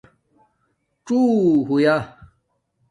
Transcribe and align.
ڎݸ 1.05 1.19
ہݸ 1.67 1.77
یا 1.83 1.95